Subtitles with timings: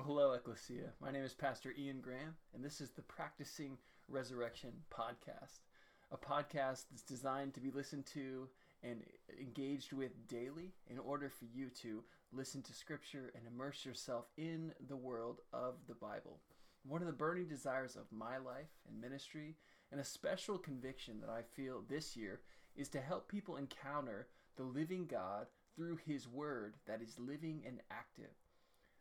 [0.00, 0.94] Well, hello, Ecclesia.
[0.98, 3.76] My name is Pastor Ian Graham, and this is the Practicing
[4.08, 5.58] Resurrection podcast,
[6.10, 8.48] a podcast that's designed to be listened to
[8.82, 9.02] and
[9.38, 12.02] engaged with daily in order for you to
[12.32, 16.40] listen to Scripture and immerse yourself in the world of the Bible.
[16.82, 19.58] One of the burning desires of my life and ministry,
[19.92, 22.40] and a special conviction that I feel this year,
[22.74, 27.80] is to help people encounter the living God through His Word that is living and
[27.90, 28.32] active.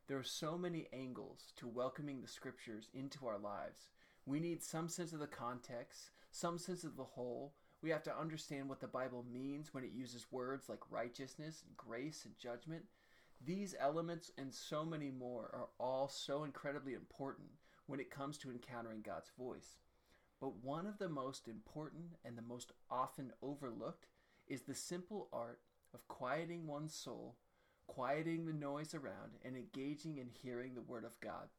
[0.10, 3.90] There are so many angles to welcoming the scriptures into our lives.
[4.26, 7.54] We need some sense of the context, some sense of the whole.
[7.84, 12.26] We have to understand what the Bible means when it uses words like righteousness, grace,
[12.26, 12.86] and judgment.
[13.46, 17.50] These elements and so many more are all so incredibly important
[17.86, 19.78] when it comes to encountering God's voice.
[20.42, 24.08] But one of the most important and the most often overlooked
[24.48, 25.60] is the simple art
[25.94, 27.36] of quieting one's soul
[27.90, 31.50] quieting the noise around, and engaging in hearing the Word of God.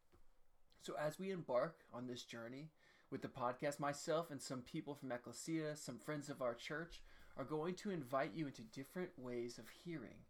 [0.81, 2.71] So, as we embark on this journey
[3.11, 7.03] with the podcast, myself and some people from Ecclesia, some friends of our church,
[7.37, 10.23] are going to invite you into different ways of hearing.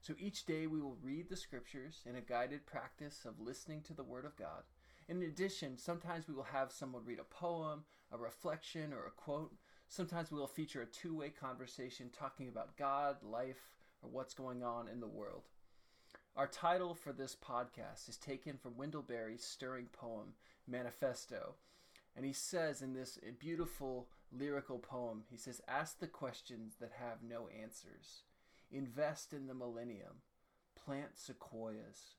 [0.00, 3.94] So, each day we will read the scriptures in a guided practice of listening to
[3.94, 4.62] the Word of God.
[5.08, 9.54] In addition, sometimes we will have someone read a poem, a reflection, or a quote.
[9.88, 14.62] Sometimes we will feature a two way conversation talking about God, life, or what's going
[14.62, 15.42] on in the world.
[16.36, 20.34] Our title for this podcast is taken from Wendell Berry's stirring poem,
[20.68, 21.54] Manifesto.
[22.16, 27.22] And he says in this beautiful lyrical poem, he says, Ask the questions that have
[27.28, 28.22] no answers.
[28.70, 30.22] Invest in the millennium.
[30.76, 32.14] Plant sequoias.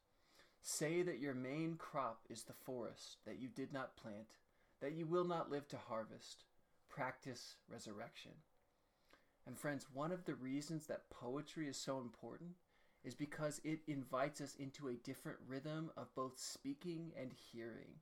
[0.62, 4.36] Say that your main crop is the forest that you did not plant,
[4.82, 6.44] that you will not live to harvest.
[6.90, 8.32] Practice resurrection.
[9.48, 12.52] And friends, one of the reasons that poetry is so important
[13.04, 17.96] is because it invites us into a different rhythm of both speaking and hearing.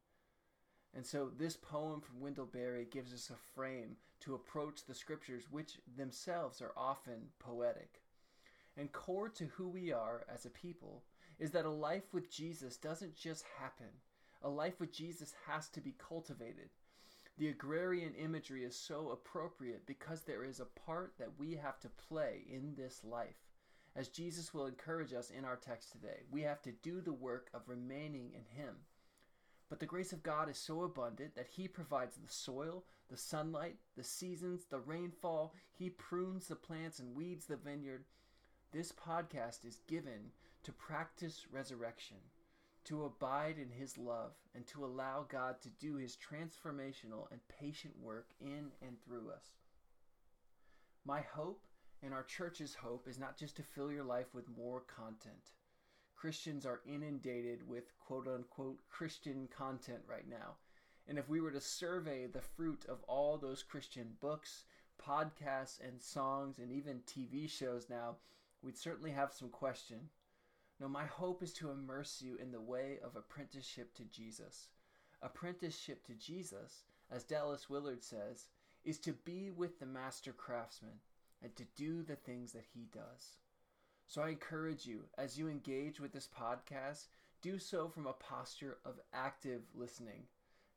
[0.95, 5.43] And so this poem from Wendell Berry gives us a frame to approach the scriptures,
[5.51, 8.01] which themselves are often poetic.
[8.75, 11.03] And core to who we are as a people
[11.39, 13.87] is that a life with Jesus doesn't just happen.
[14.41, 16.69] A life with Jesus has to be cultivated.
[17.37, 21.89] The agrarian imagery is so appropriate because there is a part that we have to
[21.89, 23.45] play in this life.
[23.95, 27.49] As Jesus will encourage us in our text today, we have to do the work
[27.53, 28.75] of remaining in Him.
[29.69, 33.75] But the grace of God is so abundant that He provides the soil, the sunlight,
[33.95, 35.53] the seasons, the rainfall.
[35.73, 38.05] He prunes the plants and weeds the vineyard.
[38.71, 40.31] This podcast is given
[40.63, 42.17] to practice resurrection
[42.87, 47.93] to abide in His love, and to allow God to do His transformational and patient
[48.01, 49.51] work in and through us.
[51.05, 51.63] My hope
[52.03, 55.51] and our church's hope is not just to fill your life with more content.
[56.15, 60.55] Christians are inundated with quote unquote Christian content right now.
[61.07, 64.65] And if we were to survey the fruit of all those Christian books,
[65.01, 68.17] podcasts, and songs, and even TV shows now,
[68.61, 70.09] we'd certainly have some question.
[70.79, 74.67] No, my hope is to immerse you in the way of apprenticeship to Jesus.
[75.21, 78.47] Apprenticeship to Jesus, as Dallas Willard says,
[78.85, 80.99] is to be with the master craftsman
[81.41, 83.37] and to do the things that he does.
[84.07, 87.07] So I encourage you, as you engage with this podcast,
[87.41, 90.23] do so from a posture of active listening.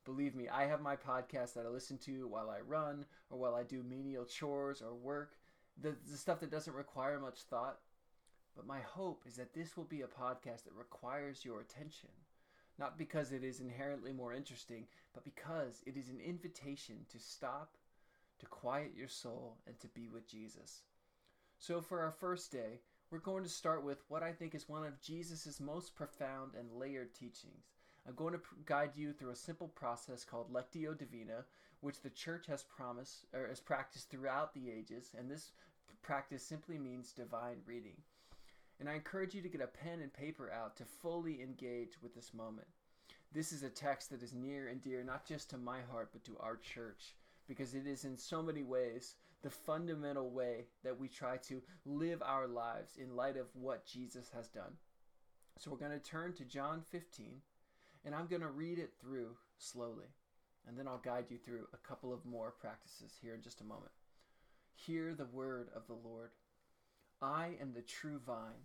[0.05, 3.55] Believe me, I have my podcast that I listen to while I run or while
[3.55, 5.37] I do menial chores or work,
[5.81, 7.79] the, the stuff that doesn't require much thought.
[8.61, 12.11] But my hope is that this will be a podcast that requires your attention.
[12.79, 17.79] Not because it is inherently more interesting, but because it is an invitation to stop,
[18.39, 20.83] to quiet your soul, and to be with Jesus.
[21.59, 24.85] So, for our first day, we're going to start with what I think is one
[24.85, 27.71] of Jesus' most profound and layered teachings.
[28.07, 31.47] I'm going to guide you through a simple process called Lectio Divina,
[31.81, 35.53] which the church has promised or has practiced throughout the ages, and this
[36.03, 37.97] practice simply means divine reading
[38.81, 42.15] and I encourage you to get a pen and paper out to fully engage with
[42.15, 42.67] this moment.
[43.33, 46.25] This is a text that is near and dear not just to my heart, but
[46.25, 47.15] to our church,
[47.47, 52.23] because it is in so many ways the fundamental way that we try to live
[52.23, 54.73] our lives in light of what Jesus has done.
[55.59, 57.27] So we're going to turn to John 15,
[58.05, 60.07] and I'm going to read it through slowly,
[60.67, 63.65] and then I'll guide you through a couple of more practices here in just a
[63.65, 63.93] moment.
[64.75, 66.31] Hear the word of the Lord.
[67.23, 68.65] I am the true vine,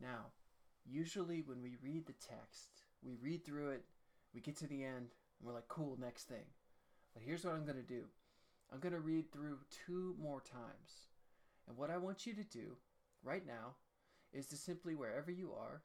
[0.00, 0.32] Now,
[0.84, 2.68] usually when we read the text,
[3.02, 3.84] we read through it,
[4.34, 4.96] we get to the end,
[5.38, 6.46] and we're like, cool, next thing.
[7.12, 8.04] But here's what I'm going to do
[8.72, 11.08] I'm going to read through two more times.
[11.68, 12.76] And what I want you to do
[13.22, 13.74] right now
[14.32, 15.82] is to simply, wherever you are,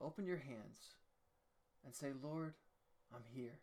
[0.00, 0.96] open your hands
[1.84, 2.54] and say, Lord,
[3.14, 3.58] I'm here.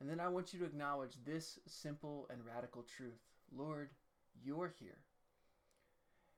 [0.00, 3.20] And then I want you to acknowledge this simple and radical truth
[3.56, 3.90] Lord,
[4.42, 4.98] you're here.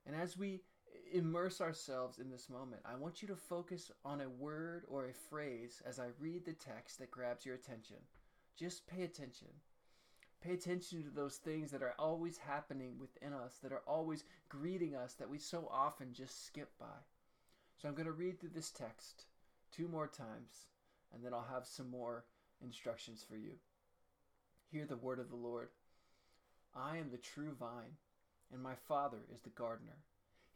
[0.05, 0.61] And as we
[1.11, 5.13] immerse ourselves in this moment, I want you to focus on a word or a
[5.13, 7.97] phrase as I read the text that grabs your attention.
[8.57, 9.47] Just pay attention.
[10.41, 14.95] Pay attention to those things that are always happening within us, that are always greeting
[14.95, 16.85] us, that we so often just skip by.
[17.77, 19.25] So I'm going to read through this text
[19.71, 20.67] two more times,
[21.13, 22.25] and then I'll have some more
[22.63, 23.53] instructions for you.
[24.71, 25.69] Hear the word of the Lord.
[26.75, 27.97] I am the true vine,
[28.51, 29.97] and my Father is the gardener.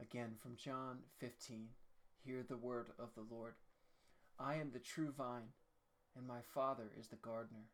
[0.00, 1.68] Again from John 15
[2.22, 3.54] Hear the word of the Lord.
[4.38, 5.54] I am the true vine,
[6.14, 7.70] and my Father is the gardener.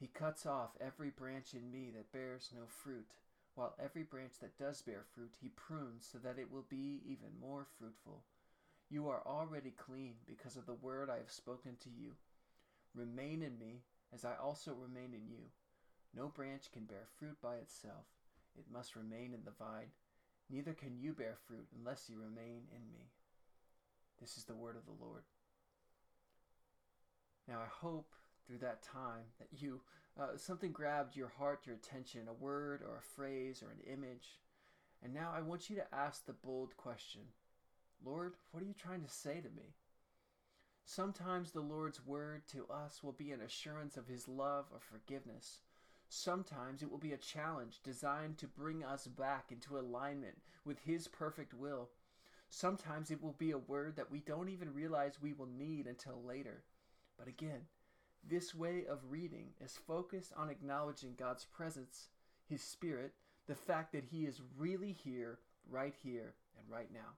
[0.00, 3.10] He cuts off every branch in me that bears no fruit,
[3.54, 7.38] while every branch that does bear fruit he prunes so that it will be even
[7.38, 8.22] more fruitful.
[8.88, 12.12] You are already clean because of the word I have spoken to you.
[12.94, 13.82] Remain in me,
[14.14, 15.50] as I also remain in you.
[16.14, 18.06] No branch can bear fruit by itself,
[18.58, 19.90] it must remain in the vine.
[20.50, 23.10] Neither can you bear fruit unless you remain in me.
[24.20, 25.22] This is the word of the Lord.
[27.48, 28.12] Now I hope
[28.46, 29.80] through that time that you
[30.18, 34.40] uh, something grabbed your heart, your attention, a word or a phrase or an image.
[35.02, 37.22] And now I want you to ask the bold question
[38.04, 39.74] Lord, what are you trying to say to me?
[40.84, 45.58] Sometimes the Lord's word to us will be an assurance of his love or forgiveness.
[46.08, 51.08] Sometimes it will be a challenge designed to bring us back into alignment with his
[51.08, 51.90] perfect will.
[52.48, 56.22] Sometimes it will be a word that we don't even realize we will need until
[56.22, 56.62] later.
[57.18, 57.62] But again,
[58.28, 62.08] this way of reading is focused on acknowledging God's presence,
[62.48, 63.12] His Spirit,
[63.46, 65.38] the fact that He is really here,
[65.68, 67.14] right here, and right now.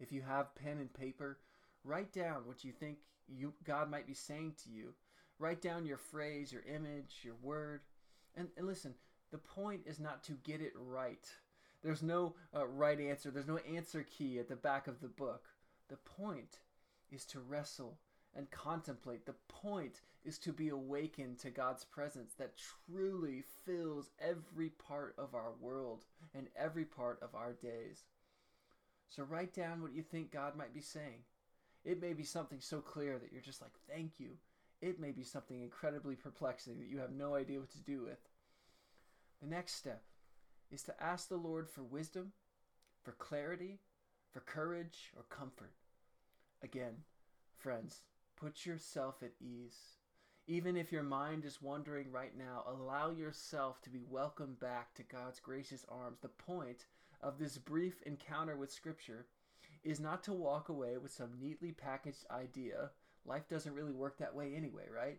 [0.00, 1.38] If you have pen and paper,
[1.84, 4.94] write down what you think you, God might be saying to you.
[5.38, 7.80] Write down your phrase, your image, your word.
[8.36, 8.94] And, and listen,
[9.30, 11.26] the point is not to get it right.
[11.82, 15.44] There's no uh, right answer, there's no answer key at the back of the book.
[15.88, 16.60] The point
[17.10, 17.98] is to wrestle
[18.34, 19.26] and contemplate.
[19.26, 22.54] The point is to be awakened to God's presence that
[22.86, 26.04] truly fills every part of our world
[26.34, 28.04] and every part of our days.
[29.08, 31.22] So write down what you think God might be saying.
[31.84, 34.30] It may be something so clear that you're just like, thank you.
[34.80, 38.18] It may be something incredibly perplexing that you have no idea what to do with.
[39.40, 40.02] The next step
[40.70, 42.32] is to ask the Lord for wisdom,
[43.02, 43.80] for clarity,
[44.32, 45.72] for courage, or comfort.
[46.62, 46.94] Again,
[47.56, 48.02] friends,
[48.36, 49.96] Put yourself at ease.
[50.46, 55.02] Even if your mind is wandering right now, allow yourself to be welcomed back to
[55.02, 56.18] God's gracious arms.
[56.20, 56.86] The point
[57.22, 59.26] of this brief encounter with Scripture
[59.82, 62.90] is not to walk away with some neatly packaged idea.
[63.26, 65.18] Life doesn't really work that way anyway, right?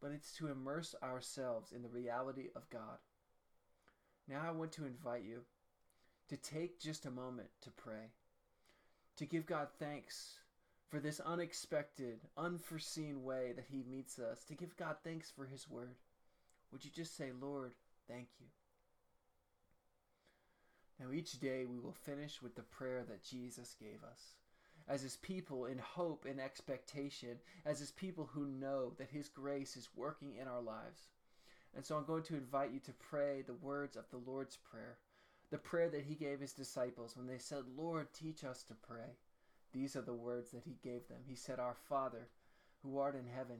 [0.00, 2.98] But it's to immerse ourselves in the reality of God.
[4.28, 5.42] Now I want to invite you
[6.28, 8.10] to take just a moment to pray,
[9.16, 10.40] to give God thanks
[10.88, 15.68] for this unexpected, unforeseen way that He meets us, to give God thanks for His
[15.68, 15.96] word.
[16.72, 17.72] Would you just say, Lord,
[18.08, 18.46] thank you?
[20.98, 24.34] Now, each day we will finish with the prayer that Jesus gave us.
[24.88, 29.76] As His people in hope and expectation, as His people who know that His grace
[29.76, 31.08] is working in our lives.
[31.74, 34.98] And so I'm going to invite you to pray the words of the Lord's Prayer,
[35.50, 39.16] the prayer that He gave His disciples when they said, Lord, teach us to pray.
[39.76, 41.18] These are the words that he gave them.
[41.26, 42.28] He said, Our Father,
[42.82, 43.58] who art in heaven,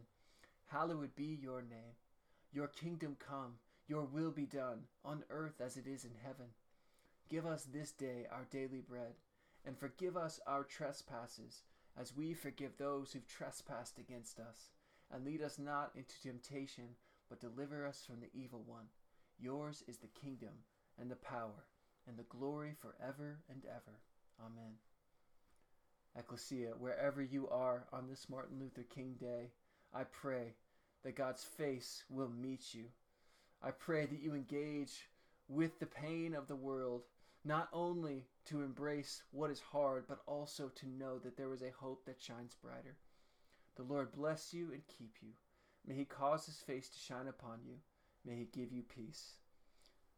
[0.66, 1.94] hallowed be your name.
[2.54, 3.56] Your kingdom come,
[3.86, 6.46] your will be done, on earth as it is in heaven.
[7.28, 9.12] Give us this day our daily bread,
[9.66, 11.62] and forgive us our trespasses,
[12.00, 14.70] as we forgive those who've trespassed against us.
[15.12, 16.84] And lead us not into temptation,
[17.28, 18.86] but deliver us from the evil one.
[19.38, 20.54] Yours is the kingdom,
[20.98, 21.66] and the power,
[22.08, 23.98] and the glory forever and ever.
[24.40, 24.74] Amen.
[26.18, 29.50] Ecclesia, wherever you are on this Martin Luther King Day,
[29.94, 30.54] I pray
[31.04, 32.84] that God's face will meet you.
[33.62, 35.08] I pray that you engage
[35.48, 37.02] with the pain of the world,
[37.46, 41.70] not only to embrace what is hard, but also to know that there is a
[41.78, 42.96] hope that shines brighter.
[43.76, 45.30] The Lord bless you and keep you.
[45.86, 47.76] May he cause his face to shine upon you.
[48.24, 49.34] May he give you peace.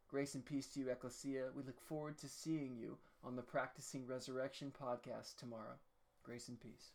[0.07, 1.49] Grace and peace to you, Ecclesia.
[1.55, 5.77] We look forward to seeing you on the Practicing Resurrection podcast tomorrow.
[6.23, 6.93] Grace and peace.